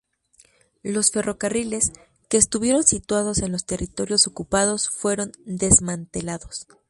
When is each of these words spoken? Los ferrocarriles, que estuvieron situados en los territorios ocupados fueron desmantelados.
Los 0.81 1.11
ferrocarriles, 1.11 1.91
que 2.27 2.37
estuvieron 2.37 2.81
situados 2.83 3.37
en 3.43 3.51
los 3.51 3.65
territorios 3.67 4.25
ocupados 4.25 4.89
fueron 4.89 5.31
desmantelados. 5.45 6.65